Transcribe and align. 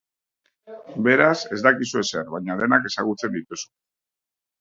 Beraz, 1.07 1.35
ez 1.57 1.59
dakizu 1.67 2.01
ezer, 2.01 2.23
baina 2.37 2.55
denak 2.63 2.87
ezagutzen 2.91 3.37
dituzu.... 3.37 3.69